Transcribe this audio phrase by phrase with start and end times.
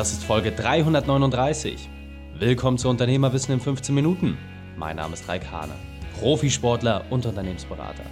[0.00, 1.90] Das ist Folge 339.
[2.38, 4.38] Willkommen zu Unternehmerwissen in 15 Minuten.
[4.78, 5.74] Mein Name ist Raik Hane,
[6.18, 8.04] Profisportler und Unternehmensberater.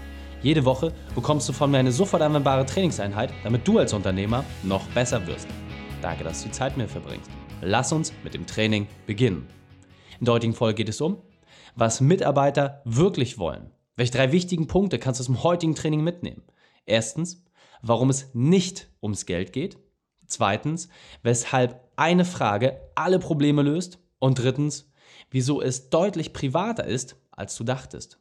[0.42, 4.86] Jede Woche bekommst du von mir eine sofort anwendbare Trainingseinheit, damit du als Unternehmer noch
[4.88, 5.48] besser wirst.
[6.02, 7.30] Danke, dass du die Zeit mir verbringst.
[7.62, 9.46] Lass uns mit dem Training beginnen.
[10.20, 11.22] In der heutigen Folge geht es um,
[11.74, 13.70] was Mitarbeiter wirklich wollen.
[13.96, 16.42] Welche drei wichtigen Punkte kannst du aus dem heutigen Training mitnehmen?
[16.84, 17.46] Erstens,
[17.80, 19.78] warum es nicht ums Geld geht.
[20.28, 20.88] Zweitens,
[21.22, 23.98] weshalb eine Frage alle Probleme löst.
[24.20, 24.90] Und drittens,
[25.30, 28.20] wieso es deutlich privater ist, als du dachtest.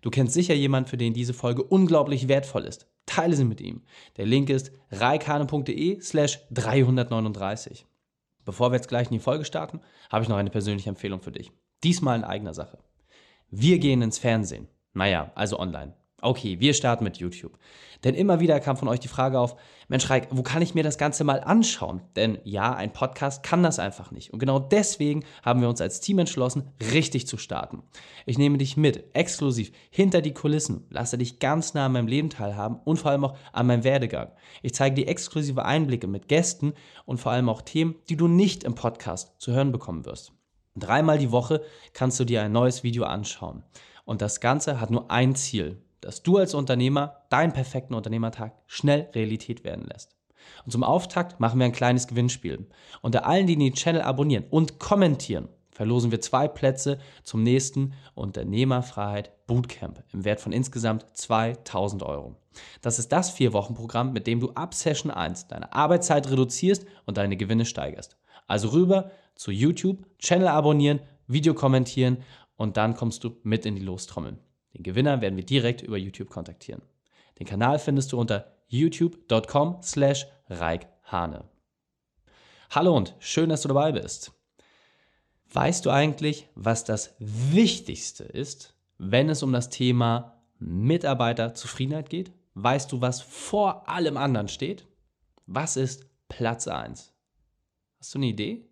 [0.00, 2.88] Du kennst sicher jemanden, für den diese Folge unglaublich wertvoll ist.
[3.06, 3.82] Teile sie mit ihm.
[4.16, 7.86] Der Link ist reikane.de slash 339.
[8.44, 9.80] Bevor wir jetzt gleich in die Folge starten,
[10.10, 11.52] habe ich noch eine persönliche Empfehlung für dich.
[11.84, 12.78] Diesmal in eigener Sache.
[13.50, 14.66] Wir gehen ins Fernsehen.
[14.94, 15.94] Naja, also online.
[16.24, 17.58] Okay, wir starten mit YouTube.
[18.04, 19.56] Denn immer wieder kam von euch die Frage auf,
[19.88, 22.00] Mensch Reik, wo kann ich mir das Ganze mal anschauen?
[22.14, 24.32] Denn ja, ein Podcast kann das einfach nicht.
[24.32, 27.82] Und genau deswegen haben wir uns als Team entschlossen, richtig zu starten.
[28.24, 32.30] Ich nehme dich mit, exklusiv, hinter die Kulissen, lasse dich ganz nah an meinem Leben
[32.30, 34.30] teilhaben und vor allem auch an meinem Werdegang.
[34.62, 38.62] Ich zeige dir exklusive Einblicke mit Gästen und vor allem auch Themen, die du nicht
[38.62, 40.32] im Podcast zu hören bekommen wirst.
[40.76, 41.62] Dreimal die Woche
[41.94, 43.64] kannst du dir ein neues Video anschauen.
[44.04, 49.08] Und das Ganze hat nur ein Ziel dass du als Unternehmer deinen perfekten Unternehmertag schnell
[49.14, 50.14] Realität werden lässt.
[50.64, 52.66] Und zum Auftakt machen wir ein kleines Gewinnspiel.
[53.00, 59.46] Unter allen, die den Channel abonnieren und kommentieren, verlosen wir zwei Plätze zum nächsten Unternehmerfreiheit
[59.46, 62.36] Bootcamp im Wert von insgesamt 2000 Euro.
[62.82, 67.36] Das ist das Vier-Wochen-Programm, mit dem du ab Session 1 deine Arbeitszeit reduzierst und deine
[67.36, 68.16] Gewinne steigerst.
[68.46, 72.18] Also rüber zu YouTube, Channel abonnieren, Video kommentieren
[72.56, 74.38] und dann kommst du mit in die Lostrommel.
[74.82, 76.82] Den Gewinner werden wir direkt über YouTube kontaktieren.
[77.38, 81.48] Den Kanal findest du unter youtube.com slash reikhane.
[82.68, 84.32] Hallo und schön, dass du dabei bist.
[85.52, 92.32] Weißt du eigentlich, was das Wichtigste ist, wenn es um das Thema Mitarbeiterzufriedenheit geht?
[92.54, 94.88] Weißt du, was vor allem anderen steht?
[95.46, 97.12] Was ist Platz 1?
[98.00, 98.68] Hast du eine Idee?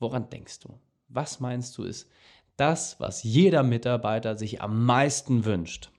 [0.00, 0.76] Woran denkst du?
[1.06, 2.10] Was meinst du ist
[2.58, 5.90] das, was jeder Mitarbeiter sich am meisten wünscht.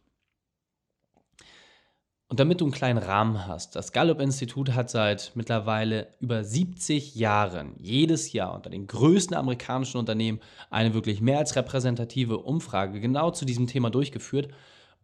[2.27, 7.73] Und damit du einen kleinen Rahmen hast, das Gallup-Institut hat seit mittlerweile über 70 Jahren
[7.79, 13.45] jedes Jahr unter den größten amerikanischen Unternehmen eine wirklich mehr als repräsentative Umfrage genau zu
[13.45, 14.49] diesem Thema durchgeführt.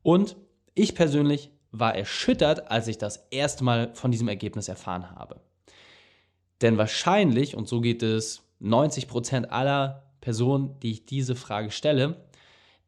[0.03, 0.35] Und
[0.75, 5.41] ich persönlich war erschüttert, als ich das erste Mal von diesem Ergebnis erfahren habe.
[6.61, 12.25] Denn wahrscheinlich, und so geht es 90 Prozent aller Person, die ich diese Frage stelle,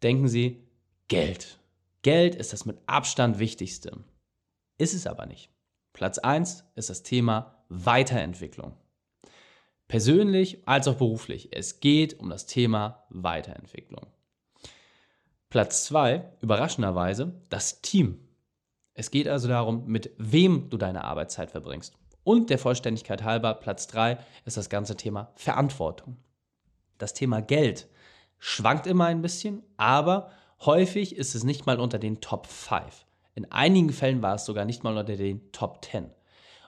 [0.01, 0.67] denken sie,
[1.07, 1.59] Geld.
[2.01, 3.95] Geld ist das mit Abstand wichtigste.
[4.79, 5.51] Ist es aber nicht.
[5.93, 8.73] Platz 1 ist das Thema Weiterentwicklung.
[9.87, 11.49] Persönlich als auch beruflich.
[11.51, 14.07] Es geht um das Thema Weiterentwicklung.
[15.51, 18.17] Platz 2, überraschenderweise, das Team.
[18.95, 21.93] Es geht also darum, mit wem du deine Arbeitszeit verbringst.
[22.23, 26.17] Und der Vollständigkeit halber, Platz 3 ist das ganze Thema Verantwortung
[26.97, 27.87] das Thema Geld
[28.39, 30.31] schwankt immer ein bisschen, aber
[30.65, 33.05] häufig ist es nicht mal unter den Top 5.
[33.35, 36.09] In einigen Fällen war es sogar nicht mal unter den Top 10.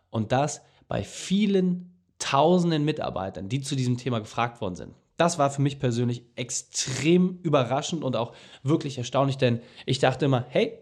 [0.10, 4.96] Und das bei vielen tausenden Mitarbeitern, die zu diesem Thema gefragt worden sind.
[5.18, 10.46] Das war für mich persönlich extrem überraschend und auch wirklich erstaunlich, denn ich dachte immer,
[10.50, 10.80] hey,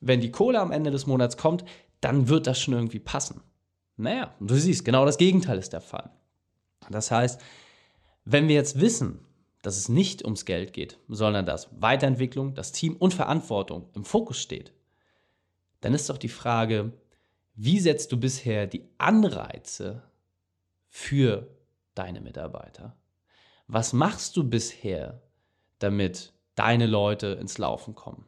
[0.00, 1.64] wenn die Kohle am Ende des Monats kommt,
[2.00, 3.40] dann wird das schon irgendwie passen.
[3.96, 6.10] Naja, du siehst, genau das Gegenteil ist der Fall.
[6.90, 7.40] Das heißt,
[8.30, 9.24] wenn wir jetzt wissen,
[9.62, 14.38] dass es nicht ums Geld geht, sondern dass Weiterentwicklung, das Team und Verantwortung im Fokus
[14.38, 14.74] steht,
[15.80, 16.92] dann ist doch die Frage,
[17.54, 20.02] wie setzt du bisher die Anreize
[20.88, 21.48] für
[21.94, 22.96] deine Mitarbeiter?
[23.66, 25.22] Was machst du bisher,
[25.78, 28.26] damit deine Leute ins Laufen kommen?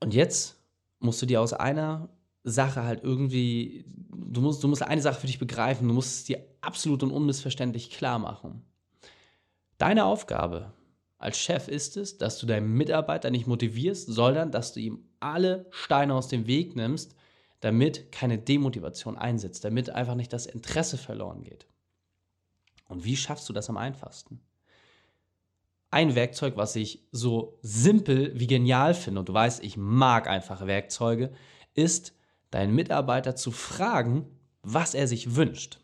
[0.00, 0.58] Und jetzt
[1.00, 2.08] musst du dir aus einer
[2.46, 6.24] Sache halt irgendwie, du musst, du musst eine Sache für dich begreifen, du musst es
[6.24, 8.62] dir absolut und unmissverständlich klar machen.
[9.78, 10.72] Deine Aufgabe
[11.18, 15.66] als Chef ist es, dass du deinen Mitarbeiter nicht motivierst, sondern dass du ihm alle
[15.70, 17.16] Steine aus dem Weg nimmst,
[17.60, 21.66] damit keine Demotivation einsetzt, damit einfach nicht das Interesse verloren geht.
[22.88, 24.40] Und wie schaffst du das am einfachsten?
[25.90, 30.66] Ein Werkzeug, was ich so simpel wie genial finde, und du weißt, ich mag einfache
[30.66, 31.32] Werkzeuge,
[31.74, 32.15] ist
[32.56, 34.26] deinen Mitarbeiter zu fragen,
[34.62, 35.78] was er sich wünscht.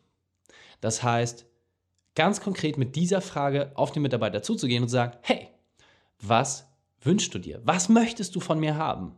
[0.80, 1.46] Das heißt,
[2.14, 5.48] ganz konkret mit dieser Frage auf den Mitarbeiter zuzugehen und zu sagen, hey,
[6.20, 6.66] was
[7.00, 7.60] wünschst du dir?
[7.64, 9.14] Was möchtest du von mir haben?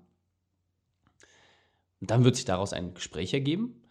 [2.00, 3.84] Und dann wird sich daraus ein Gespräch ergeben,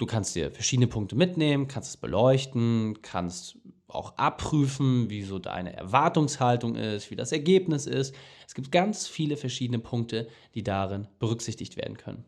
[0.00, 5.76] Du kannst dir verschiedene Punkte mitnehmen, kannst es beleuchten, kannst auch abprüfen, wie so deine
[5.76, 8.14] Erwartungshaltung ist, wie das Ergebnis ist.
[8.48, 12.24] Es gibt ganz viele verschiedene Punkte, die darin berücksichtigt werden können.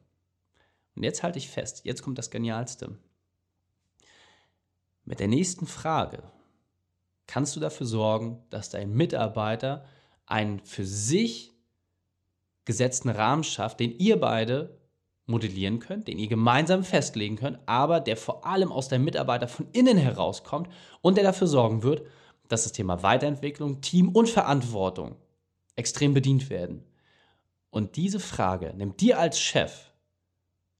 [0.94, 2.98] Und jetzt halte ich fest, jetzt kommt das Genialste.
[5.04, 6.22] Mit der nächsten Frage
[7.26, 9.84] kannst du dafür sorgen, dass dein Mitarbeiter
[10.26, 11.52] einen für sich
[12.64, 14.78] gesetzten Rahmen schafft, den ihr beide
[15.26, 19.68] modellieren könnt, den ihr gemeinsam festlegen könnt, aber der vor allem aus deinem Mitarbeiter von
[19.72, 20.68] innen herauskommt
[21.00, 22.06] und der dafür sorgen wird,
[22.48, 25.16] dass das Thema Weiterentwicklung, Team und Verantwortung
[25.74, 26.84] extrem bedient werden.
[27.70, 29.91] Und diese Frage nimmt dir als Chef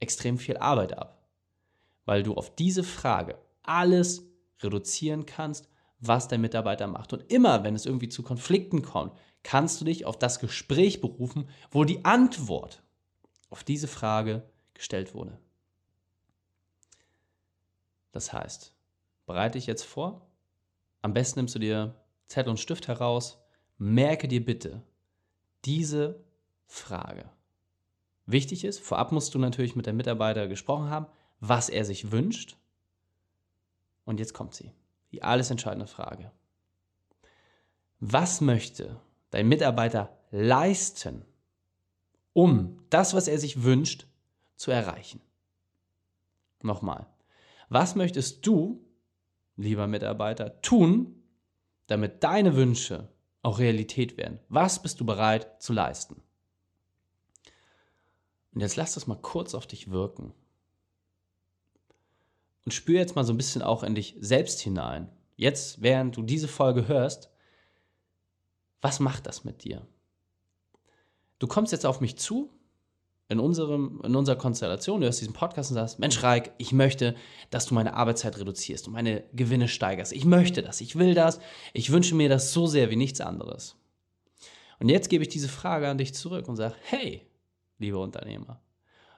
[0.02, 1.26] extrem viel Arbeit ab,
[2.04, 4.26] weil du auf diese Frage alles
[4.60, 5.68] reduzieren kannst,
[6.00, 7.12] was dein Mitarbeiter macht.
[7.12, 11.48] Und immer, wenn es irgendwie zu Konflikten kommt, kannst du dich auf das Gespräch berufen,
[11.70, 12.82] wo die Antwort
[13.50, 14.42] auf diese Frage
[14.74, 15.38] gestellt wurde.
[18.10, 18.74] Das heißt,
[19.26, 20.26] bereite dich jetzt vor.
[21.00, 21.94] Am besten nimmst du dir
[22.28, 23.38] Zettel und Stift heraus.
[23.78, 24.82] Merke dir bitte
[25.64, 26.24] diese
[26.66, 27.30] Frage.
[28.26, 31.06] Wichtig ist, vorab musst du natürlich mit dem Mitarbeiter gesprochen haben,
[31.40, 32.56] was er sich wünscht.
[34.04, 34.72] Und jetzt kommt sie,
[35.10, 36.30] die alles entscheidende Frage.
[38.00, 41.24] Was möchte dein Mitarbeiter leisten,
[42.32, 44.06] um das, was er sich wünscht,
[44.56, 45.20] zu erreichen.
[46.62, 47.06] Nochmal,
[47.68, 48.84] was möchtest du,
[49.56, 51.22] lieber Mitarbeiter, tun,
[51.88, 53.08] damit deine Wünsche
[53.42, 54.38] auch Realität werden?
[54.48, 56.22] Was bist du bereit zu leisten?
[58.54, 60.32] Und jetzt lass das mal kurz auf dich wirken.
[62.64, 65.10] Und spür jetzt mal so ein bisschen auch in dich selbst hinein.
[65.36, 67.30] Jetzt, während du diese Folge hörst,
[68.80, 69.86] was macht das mit dir?
[71.38, 72.50] Du kommst jetzt auf mich zu,
[73.28, 77.16] in, unserem, in unserer Konstellation, du hörst diesen Podcast und sagst, Mensch Reik, ich möchte,
[77.50, 80.12] dass du meine Arbeitszeit reduzierst und meine Gewinne steigerst.
[80.12, 81.40] Ich möchte das, ich will das,
[81.72, 83.76] ich wünsche mir das so sehr wie nichts anderes.
[84.78, 87.26] Und jetzt gebe ich diese Frage an dich zurück und sage, hey,
[87.82, 88.60] lieber Unternehmer,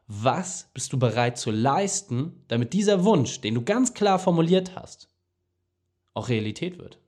[0.06, 5.08] was bist du bereit zu leisten, damit dieser Wunsch, den du ganz klar formuliert hast,
[6.12, 6.98] auch Realität wird?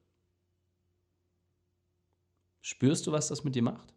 [2.63, 3.93] Spürst du, was das mit dir macht?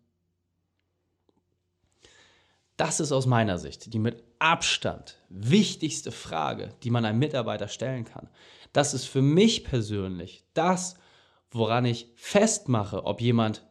[2.78, 8.06] Das ist aus meiner Sicht die mit Abstand wichtigste Frage, die man einem Mitarbeiter stellen
[8.06, 8.30] kann.
[8.72, 10.96] Das ist für mich persönlich das,
[11.52, 13.69] woran ich festmache, ob jemand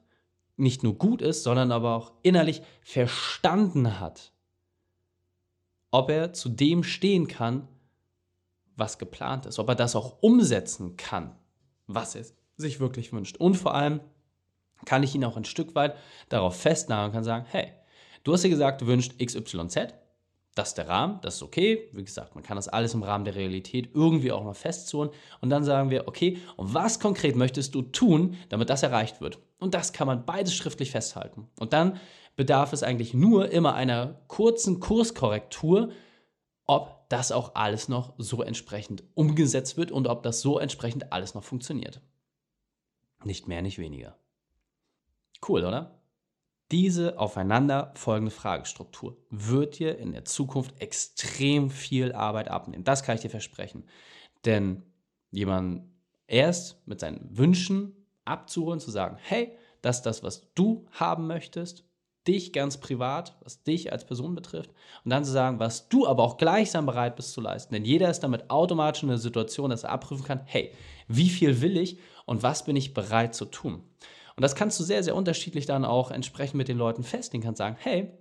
[0.58, 4.32] nicht nur gut ist, sondern aber auch innerlich verstanden hat,
[5.90, 7.66] ob er zu dem stehen kann,
[8.76, 11.34] was geplant ist, ob er das auch umsetzen kann,
[11.86, 12.24] was er
[12.56, 13.36] sich wirklich wünscht.
[13.38, 14.00] Und vor allem
[14.84, 15.96] kann ich ihn auch ein Stück weit
[16.28, 17.72] darauf festnageln und kann sagen, hey,
[18.24, 19.94] Du hast ja gesagt, du wünschst XYZ.
[20.58, 21.88] Das ist der Rahmen, das ist okay.
[21.92, 25.10] Wie gesagt, man kann das alles im Rahmen der Realität irgendwie auch noch festzurren.
[25.40, 29.38] Und dann sagen wir, okay, und was konkret möchtest du tun, damit das erreicht wird?
[29.60, 31.46] Und das kann man beides schriftlich festhalten.
[31.60, 32.00] Und dann
[32.34, 35.92] bedarf es eigentlich nur immer einer kurzen Kurskorrektur,
[36.66, 41.34] ob das auch alles noch so entsprechend umgesetzt wird und ob das so entsprechend alles
[41.34, 42.00] noch funktioniert.
[43.22, 44.16] Nicht mehr, nicht weniger.
[45.48, 45.97] Cool, oder?
[46.70, 52.84] Diese aufeinanderfolgende Fragestruktur wird dir in der Zukunft extrem viel Arbeit abnehmen.
[52.84, 53.84] Das kann ich dir versprechen.
[54.44, 54.82] Denn
[55.30, 55.84] jemand
[56.26, 61.84] erst mit seinen Wünschen abzuholen, zu sagen, hey, das ist das, was du haben möchtest,
[62.26, 64.70] dich ganz privat, was dich als Person betrifft,
[65.04, 67.72] und dann zu sagen, was du aber auch gleichsam bereit bist zu leisten.
[67.72, 70.72] Denn jeder ist damit automatisch in der Situation, dass er abprüfen kann, hey,
[71.06, 73.82] wie viel will ich und was bin ich bereit zu tun?
[74.38, 77.42] Und das kannst du sehr, sehr unterschiedlich dann auch entsprechend mit den Leuten festlegen.
[77.42, 78.12] Kannst sagen, hey,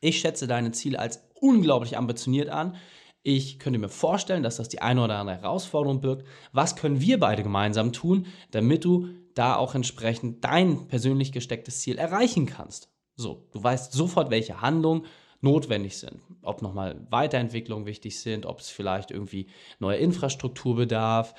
[0.00, 2.76] ich schätze deine Ziele als unglaublich ambitioniert an.
[3.22, 6.26] Ich könnte mir vorstellen, dass das die eine oder andere Herausforderung birgt.
[6.52, 11.98] Was können wir beide gemeinsam tun, damit du da auch entsprechend dein persönlich gestecktes Ziel
[11.98, 12.88] erreichen kannst?
[13.14, 15.04] So, du weißt sofort, welche Handlungen
[15.42, 16.22] notwendig sind.
[16.40, 19.48] Ob nochmal Weiterentwicklungen wichtig sind, ob es vielleicht irgendwie
[19.78, 21.34] neue Infrastruktur bedarf,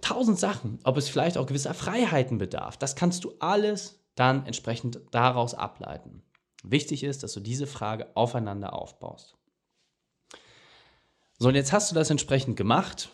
[0.00, 2.76] tausend Sachen, ob es vielleicht auch gewisser Freiheiten bedarf.
[2.76, 6.22] Das kannst du alles dann entsprechend daraus ableiten.
[6.64, 9.36] Wichtig ist, dass du diese Frage aufeinander aufbaust.
[11.38, 13.10] So, und jetzt hast du das entsprechend gemacht.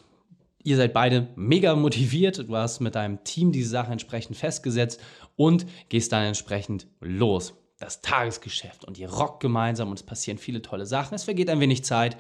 [0.63, 2.39] Ihr seid beide mega motiviert.
[2.39, 4.99] Du hast mit deinem Team diese Sache entsprechend festgesetzt
[5.37, 7.53] und gehst dann entsprechend los.
[7.79, 11.15] Das Tagesgeschäft und ihr rockt gemeinsam und es passieren viele tolle Sachen.
[11.15, 12.17] Es vergeht ein wenig Zeit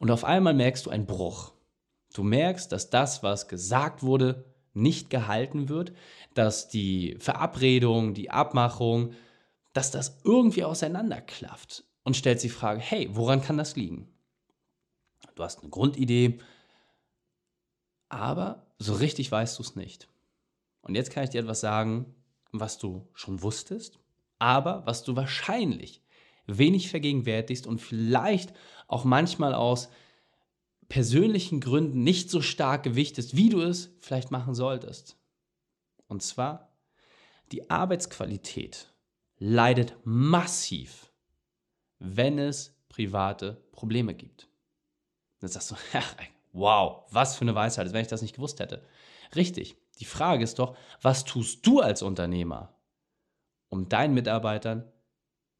[0.00, 1.52] und auf einmal merkst du einen Bruch.
[2.18, 4.44] Du merkst, dass das, was gesagt wurde,
[4.74, 5.92] nicht gehalten wird,
[6.34, 9.12] dass die Verabredung, die Abmachung,
[9.72, 14.08] dass das irgendwie auseinanderklafft und stellt die Frage, hey, woran kann das liegen?
[15.36, 16.40] Du hast eine Grundidee,
[18.08, 20.08] aber so richtig weißt du es nicht.
[20.80, 22.16] Und jetzt kann ich dir etwas sagen,
[22.50, 24.00] was du schon wusstest,
[24.40, 26.02] aber was du wahrscheinlich
[26.48, 28.54] wenig vergegenwärtigst und vielleicht
[28.88, 29.88] auch manchmal aus
[30.88, 35.16] persönlichen Gründen nicht so stark gewichtest, wie du es vielleicht machen solltest.
[36.06, 36.72] Und zwar,
[37.52, 38.92] die Arbeitsqualität
[39.38, 41.12] leidet massiv,
[41.98, 44.48] wenn es private Probleme gibt.
[45.40, 45.76] Dann sagst du,
[46.52, 48.84] wow, was für eine Weisheit, als wenn ich das nicht gewusst hätte.
[49.36, 52.74] Richtig, die Frage ist doch, was tust du als Unternehmer,
[53.68, 54.90] um deinen Mitarbeitern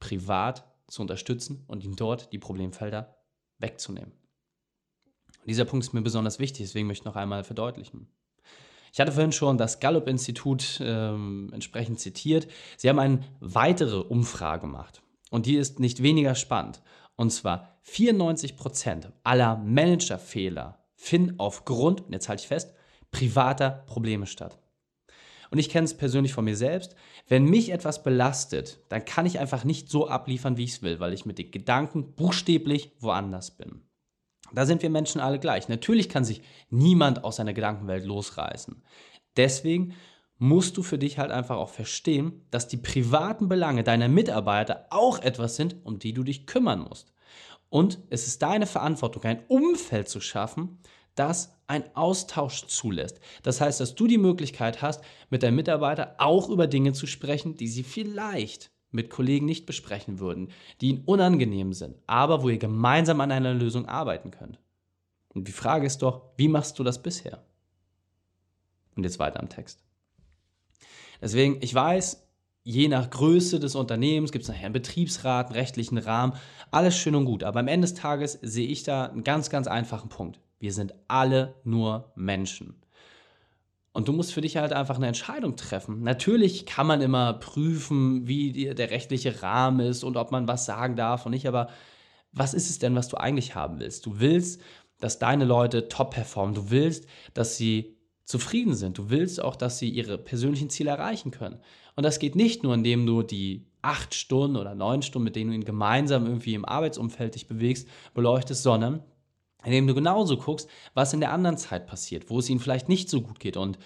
[0.00, 3.18] privat zu unterstützen und ihnen dort die Problemfelder
[3.58, 4.12] wegzunehmen?
[5.46, 8.08] Dieser Punkt ist mir besonders wichtig, deswegen möchte ich noch einmal verdeutlichen.
[8.92, 12.48] Ich hatte vorhin schon das Gallup-Institut ähm, entsprechend zitiert.
[12.76, 16.82] Sie haben eine weitere Umfrage gemacht und die ist nicht weniger spannend.
[17.16, 22.74] Und zwar 94% aller Managerfehler finden aufgrund, und jetzt halte ich fest,
[23.10, 24.58] privater Probleme statt.
[25.50, 26.94] Und ich kenne es persönlich von mir selbst.
[27.26, 31.00] Wenn mich etwas belastet, dann kann ich einfach nicht so abliefern, wie ich es will,
[31.00, 33.82] weil ich mit den Gedanken buchstäblich woanders bin.
[34.52, 35.68] Da sind wir Menschen alle gleich.
[35.68, 38.82] Natürlich kann sich niemand aus seiner Gedankenwelt losreißen.
[39.36, 39.94] Deswegen
[40.38, 45.18] musst du für dich halt einfach auch verstehen, dass die privaten Belange deiner Mitarbeiter auch
[45.18, 47.12] etwas sind, um die du dich kümmern musst.
[47.70, 50.78] Und es ist deine Verantwortung, ein Umfeld zu schaffen,
[51.14, 53.20] das ein Austausch zulässt.
[53.42, 57.56] Das heißt, dass du die Möglichkeit hast, mit deinem Mitarbeiter auch über Dinge zu sprechen,
[57.56, 60.48] die sie vielleicht mit Kollegen nicht besprechen würden,
[60.80, 64.58] die ihnen unangenehm sind, aber wo ihr gemeinsam an einer Lösung arbeiten könnt.
[65.34, 67.44] Und die Frage ist doch, wie machst du das bisher?
[68.96, 69.84] Und jetzt weiter am Text.
[71.20, 72.26] Deswegen, ich weiß,
[72.64, 76.34] je nach Größe des Unternehmens gibt es nachher einen Betriebsrat, einen rechtlichen Rahmen,
[76.70, 77.44] alles schön und gut.
[77.44, 80.40] Aber am Ende des Tages sehe ich da einen ganz, ganz einfachen Punkt.
[80.58, 82.77] Wir sind alle nur Menschen.
[83.92, 86.02] Und du musst für dich halt einfach eine Entscheidung treffen.
[86.02, 90.66] Natürlich kann man immer prüfen, wie die, der rechtliche Rahmen ist und ob man was
[90.66, 91.68] sagen darf und nicht, aber
[92.32, 94.06] was ist es denn, was du eigentlich haben willst?
[94.06, 94.60] Du willst,
[95.00, 96.54] dass deine Leute top performen.
[96.54, 98.98] Du willst, dass sie zufrieden sind.
[98.98, 101.60] Du willst auch, dass sie ihre persönlichen Ziele erreichen können.
[101.96, 105.50] Und das geht nicht nur, indem du die acht Stunden oder neun Stunden, mit denen
[105.50, 109.02] du ihn gemeinsam irgendwie im Arbeitsumfeld dich bewegst, beleuchtest, sondern
[109.64, 113.08] indem du genauso guckst, was in der anderen Zeit passiert, wo es ihnen vielleicht nicht
[113.08, 113.78] so gut geht und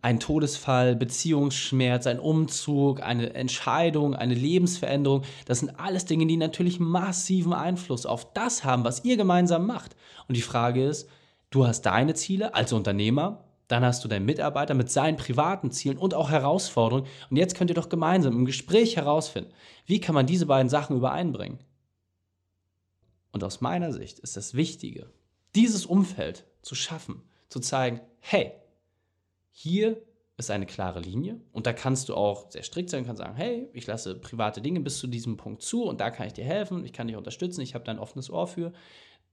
[0.00, 6.78] ein Todesfall, Beziehungsschmerz, ein Umzug, eine Entscheidung, eine Lebensveränderung, das sind alles Dinge, die natürlich
[6.78, 9.96] massiven Einfluss auf das haben, was ihr gemeinsam macht.
[10.28, 11.08] Und die Frage ist,
[11.50, 15.98] du hast deine Ziele als Unternehmer, dann hast du deinen Mitarbeiter mit seinen privaten Zielen
[15.98, 19.52] und auch Herausforderungen und jetzt könnt ihr doch gemeinsam im Gespräch herausfinden,
[19.84, 21.58] wie kann man diese beiden Sachen übereinbringen.
[23.32, 25.10] Und aus meiner Sicht ist das Wichtige,
[25.54, 28.52] dieses Umfeld zu schaffen, zu zeigen, hey,
[29.50, 30.00] hier
[30.36, 33.68] ist eine klare Linie und da kannst du auch sehr strikt sein, kannst sagen, hey,
[33.72, 36.84] ich lasse private Dinge bis zu diesem Punkt zu und da kann ich dir helfen,
[36.84, 38.72] ich kann dich unterstützen, ich habe da ein offenes Ohr für.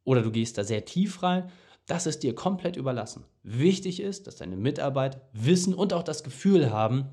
[0.03, 1.51] Oder du gehst da sehr tief rein.
[1.87, 3.25] Das ist dir komplett überlassen.
[3.43, 7.07] Wichtig ist, dass deine Mitarbeiter wissen und auch das Gefühl haben,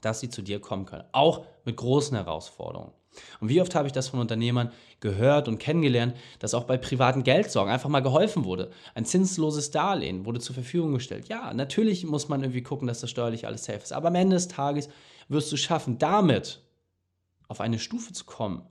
[0.00, 2.92] dass sie zu dir kommen können, auch mit großen Herausforderungen.
[3.40, 7.22] Und wie oft habe ich das von Unternehmern gehört und kennengelernt, dass auch bei privaten
[7.22, 8.70] Geldsorgen einfach mal geholfen wurde.
[8.94, 11.28] Ein zinsloses Darlehen wurde zur Verfügung gestellt.
[11.28, 13.92] Ja, natürlich muss man irgendwie gucken, dass das steuerlich alles safe ist.
[13.92, 14.88] Aber am Ende des Tages
[15.28, 16.62] wirst du schaffen, damit
[17.48, 18.62] auf eine Stufe zu kommen,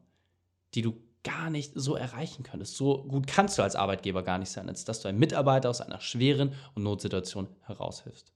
[0.73, 2.77] die du gar nicht so erreichen könntest.
[2.77, 5.81] So gut kannst du als Arbeitgeber gar nicht sein, als dass du einen Mitarbeiter aus
[5.81, 8.31] einer schweren und Notsituation heraushilfst.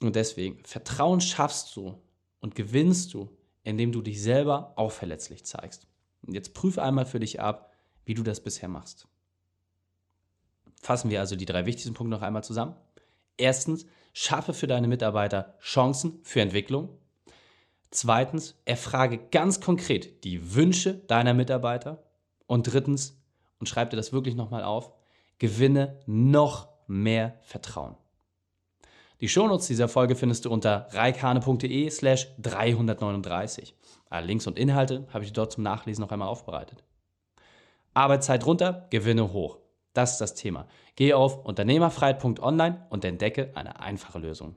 [0.00, 1.98] Und deswegen, Vertrauen schaffst du
[2.40, 3.30] und gewinnst du,
[3.64, 5.86] indem du dich selber auch verletzlich zeigst.
[6.22, 7.72] Und jetzt prüfe einmal für dich ab,
[8.04, 9.06] wie du das bisher machst.
[10.80, 12.74] Fassen wir also die drei wichtigsten Punkte noch einmal zusammen.
[13.36, 16.90] Erstens, schaffe für deine Mitarbeiter Chancen für Entwicklung.
[17.90, 22.02] Zweitens, erfrage ganz konkret die Wünsche deiner Mitarbeiter.
[22.46, 23.20] Und drittens,
[23.58, 24.92] und schreib dir das wirklich nochmal auf,
[25.38, 27.96] gewinne noch mehr Vertrauen.
[29.22, 33.76] Die Shownotes dieser Folge findest du unter reikane.de slash 339.
[34.10, 36.82] Alle Links und Inhalte habe ich dort zum Nachlesen noch einmal aufbereitet.
[37.94, 39.58] Arbeitszeit runter, Gewinne hoch.
[39.92, 40.66] Das ist das Thema.
[40.96, 44.56] Geh auf unternehmerfreiheit.online und entdecke eine einfache Lösung.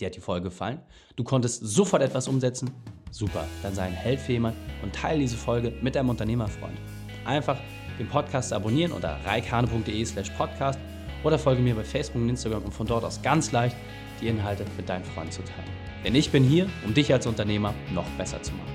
[0.00, 0.82] Dir hat die Folge gefallen?
[1.14, 2.74] Du konntest sofort etwas umsetzen?
[3.12, 6.76] Super, dann sei ein Held für jemanden und teile diese Folge mit deinem Unternehmerfreund.
[7.24, 7.60] Einfach
[7.96, 10.80] den Podcast abonnieren unter reikane.de slash podcast
[11.24, 13.76] oder folge mir bei Facebook und Instagram, um von dort aus ganz leicht
[14.20, 15.70] die Inhalte mit deinen Freunden zu teilen.
[16.04, 18.72] Denn ich bin hier, um dich als Unternehmer noch besser zu machen.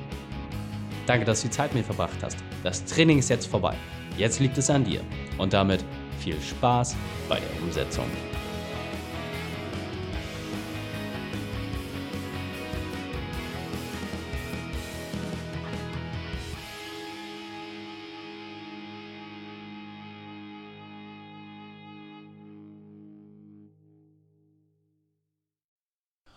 [1.05, 2.37] Danke, dass du die Zeit mit mir verbracht hast.
[2.63, 3.75] Das Training ist jetzt vorbei.
[4.17, 5.01] Jetzt liegt es an dir.
[5.37, 5.83] Und damit
[6.19, 6.95] viel Spaß
[7.29, 8.05] bei der Umsetzung.